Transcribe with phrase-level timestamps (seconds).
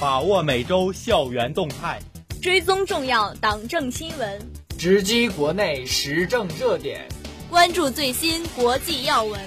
[0.00, 1.98] 把握每周校园动态，
[2.40, 4.40] 追踪重要党政新闻，
[4.78, 7.08] 直击国内时政热点，
[7.50, 9.40] 关注最新国际要闻，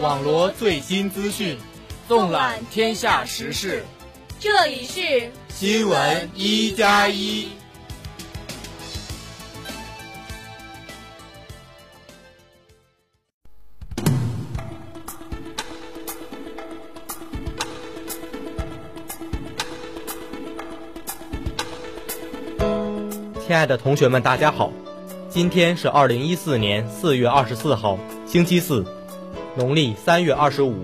[0.00, 1.58] 网罗最新资讯，
[2.06, 3.84] 纵览天下时事。
[4.38, 7.48] 这里是新闻一加一。
[23.48, 24.70] 亲爱的同学们，大家好！
[25.30, 28.84] 今天是二零一四年四月二十四号，星期四，
[29.56, 30.74] 农历三月二十五。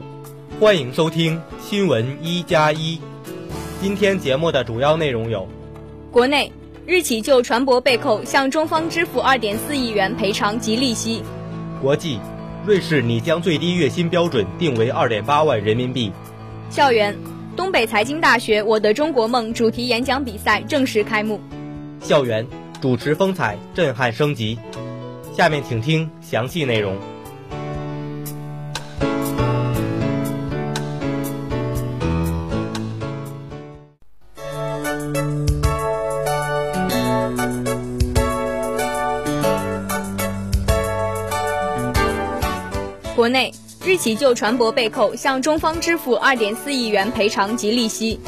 [0.58, 2.98] 欢迎收听新闻一加一。
[3.82, 5.46] 今天节目的主要内容有：
[6.10, 6.50] 国内
[6.86, 11.22] 日企就船舶被扣向中方支付二点四亿元赔偿及利息；
[11.82, 12.18] 国际
[12.64, 16.10] 瑞士拟将最低月薪标准定为二点八万人民币；
[16.70, 17.14] 校园
[17.54, 21.38] 东北财经大学“我的中国梦”主题演讲比赛正式开幕。
[22.04, 22.46] 校园
[22.82, 24.58] 主持风采震撼升级，
[25.34, 26.94] 下面请听详细内容。
[43.16, 43.50] 国内
[43.82, 48.20] 日起就船舶被扣向中方支付二点四亿元赔偿及利息。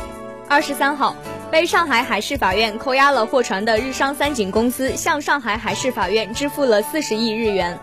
[0.49, 1.15] 二十三号。
[1.51, 7.79] 被上海海事法院扣押了货船的日商三井公司向上海海事法院支付了四十亿日元，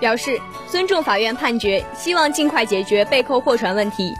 [0.00, 4.14] 表示尊重法院判决，希望尽快解决被扣货船问题。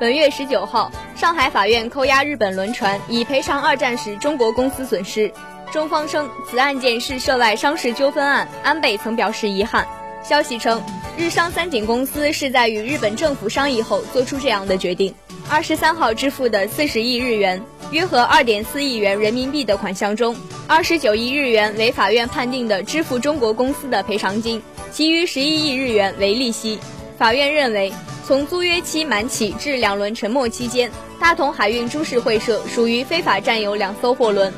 [0.00, 5.30] 本月十九号，上海法院扣押日本轮船，以赔偿二战时中国公司损失。
[5.70, 9.86] 中方称此案件是涉外商事纠纷案，安倍曾表示遗憾。
[10.22, 10.82] 消息称，
[11.16, 15.14] 日商三井公司是在与日本政府商议后做出这样的决定。
[15.50, 17.62] 二十三号支付的四十亿日元。
[17.90, 20.36] 约合二点四亿元人民币的款项中，
[20.66, 26.78] 二十九亿日元为法院判定的支付中国公司的赔偿金，其余十一亿日元为利息。
[27.16, 27.90] 法院认为，
[28.26, 34.52] 从租约期满起至两轮沉没期间，大同海运株式会社属于非法占有两艘货轮，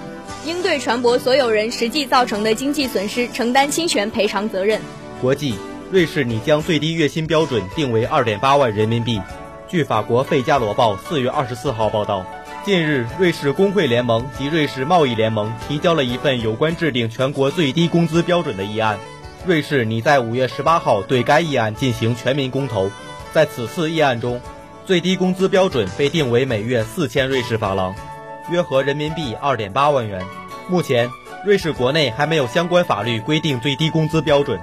[0.44, 4.80] 应对船舶所有人实际造成的经济损失承担侵权赔偿责任。
[5.20, 5.54] 国际
[5.92, 9.20] 瑞士拟将最低月薪标准定为二点八万人民币。
[9.68, 12.26] 据法国《费加罗报》四月二十四号报道。
[12.62, 18.98] 近日，瑞士工会联盟及瑞士贸易联盟提交了一份有关制定全国最低工资标准的议案。
[19.47, 22.91] 瑞士拟在五月十八号对该议案进行全民公投。
[23.32, 24.38] 在此次议案中，
[24.84, 27.94] 最低工资标准被定为每月四千瑞士法郎，
[28.50, 30.22] 约合人民币二点八万元。
[30.69, 31.10] 目前，
[31.47, 34.60] 瑞士国内还没有相关法律规定最低工资标准。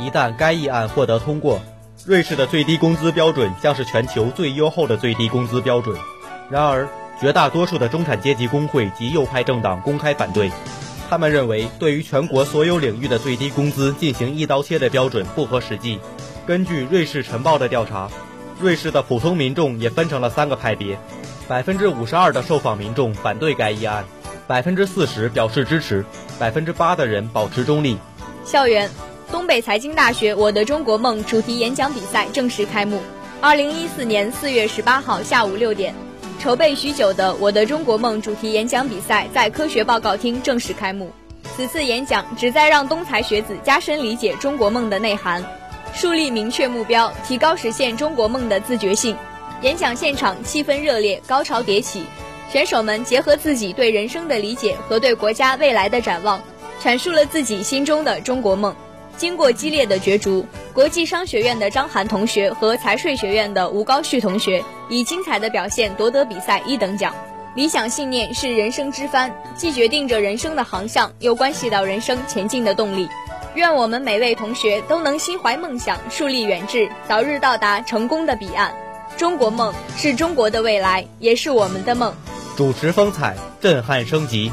[0.00, 1.60] 一旦该议案获得通过，
[2.04, 5.96] 瑞士的最低工资标准将是全球最优厚的最低工资标准。
[6.50, 6.88] 然而，
[7.20, 10.50] 绝大多数的中产阶级工会及右派政党公开反对，
[11.08, 15.98] 他们认为对于全国所有领域的最低工资进行一刀切的标准不合实际。
[16.46, 18.10] 根据《瑞士晨报》的调查，
[18.60, 20.98] 瑞士的普通民众也分成了三个派别：
[21.48, 24.04] 百分之五十二的受访民众反对该议案，
[24.46, 26.04] 百分之四十表示支持，
[26.38, 27.96] 百分之八的人保持中立。
[28.44, 28.90] 校园
[29.32, 33.00] 东北财经大学“我的中国梦”主题演讲比赛正式开幕。
[33.40, 36.05] 二零一四年四月十八号下午六点。
[36.46, 41.10] 筹备许久的“我的中国梦”主题演讲比赛在科学报告厅正式开幕。
[41.56, 45.44] 此次演讲旨在让东财学子加深理解中国梦的内涵，
[45.92, 49.16] 树立明确目标，提高实现中国梦的自觉性。
[49.62, 52.04] 演讲现场气氛热烈，高潮迭起。
[52.48, 56.40] 选手们结合自己对人生的理解和对国家未来的展望，
[56.80, 58.72] 阐述了自己心中的中国梦。
[59.16, 60.44] 经过激烈的角逐，
[60.74, 67.14] 国际商学院的张涵同学和财税学院的吴高旭同学以精彩的表现夺得比赛一等奖。
[67.54, 73.08] 理想信念是人生之帆，既决定着人生的航向，又关系到人生前进的动力。
[73.54, 78.74] 愿我们每位同学都能心怀梦想，树立远志，早日到达成功的彼岸。
[79.16, 82.14] 中国梦是中国的未来，也是我们的梦。
[82.54, 84.52] 主持风采震撼升级。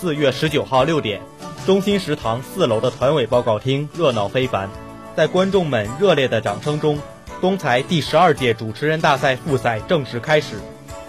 [0.00, 1.20] 四月十九号六点。
[1.66, 4.70] 中心食堂四楼的团委报告厅热闹非凡，
[5.16, 6.96] 在观众们热烈的掌声中，
[7.40, 10.54] 东财第十二届主持人大赛复赛正式开始。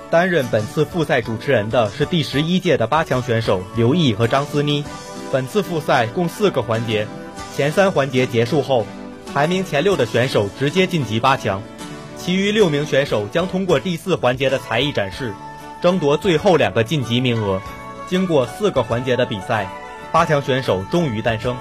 [0.09, 4.83] 担任本次复赛主持人的是第十一届的八强选手刘毅和张思妮。
[5.31, 7.05] 本次复赛共四个环节，
[7.55, 8.83] 前三环节结束后，
[9.31, 11.61] 排名前六的选手直接晋级八强，
[12.17, 15.35] 其余六名选手将通过第四环节的才艺展示，
[15.83, 17.61] 争夺最后两个晋级名额。
[18.07, 19.69] 经过四个环节的比赛。
[20.11, 21.55] 八强选手终于诞生，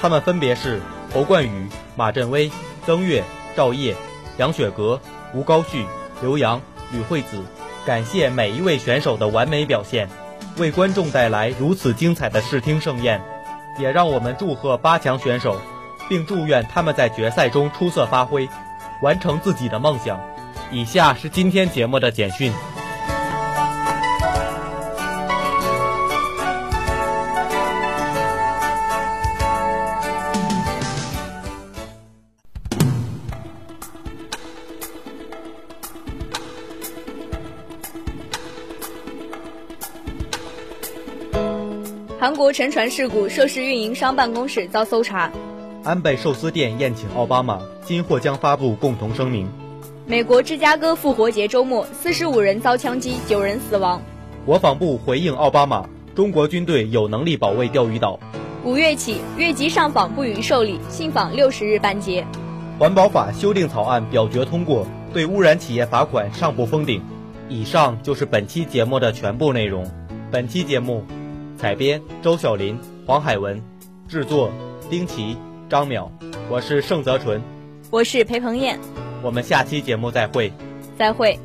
[0.00, 0.80] 他们分别是
[1.12, 2.50] 侯冠宇、马振威、
[2.86, 3.22] 曾越、
[3.56, 3.94] 赵烨、
[4.38, 5.00] 杨雪阁、
[5.34, 5.84] 吴高旭、
[6.20, 6.60] 刘洋、
[6.92, 7.44] 吕惠子、
[7.84, 10.08] 感谢每一位选手的完美表现，
[10.56, 13.20] 为观众带来如此精彩的视听盛宴。
[13.78, 15.56] 也让我们祝贺八强选手，
[16.08, 18.48] 并祝愿他们在决赛中出色发挥，
[19.00, 20.20] 完成自己的梦想。
[20.70, 22.52] 以下是今天节目的简讯。
[42.20, 45.32] 韩国沉船事故涉事运营商办公室遭搜查。
[45.82, 49.48] 安倍寿司店宴请奥巴马，今或将发布共同声明。
[50.04, 54.02] 美国芝加哥复活节周末，四十五人遭枪击，九人死亡。
[54.44, 58.20] 国防部回应奥巴马：中国军队有能力保卫钓鱼岛。
[58.64, 62.22] 五月起，越级上访不予受理，信访六十日办结。
[62.78, 67.02] 环保法修订草案表决通过，对污染企业罚款上不封顶。
[67.48, 69.90] 以上就是本期节目的全部内容。
[70.30, 71.02] 本期节目。
[71.60, 72.74] 采编周小林、
[73.06, 73.62] 黄海文，
[74.08, 74.50] 制作
[74.88, 75.36] 丁奇、
[75.68, 76.08] 张淼，
[76.48, 77.38] 我是盛泽纯，
[77.90, 78.80] 我是裴鹏燕，
[79.22, 80.50] 我们下期节目再会，
[80.98, 81.38] 再会。